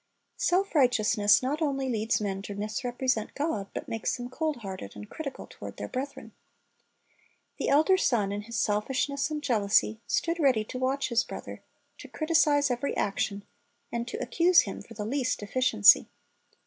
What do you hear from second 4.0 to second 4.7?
them cold